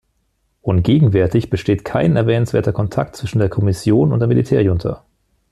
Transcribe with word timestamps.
Und 0.63 0.81
gegenwärtig 0.81 1.51
besteht 1.51 1.85
kein 1.85 2.15
erwähnenswerter 2.15 2.73
Kontakt 2.73 3.15
zwischen 3.15 3.37
der 3.37 3.49
Kommission 3.49 4.11
und 4.11 4.17
der 4.17 4.27
Militärjunta. 4.27 5.03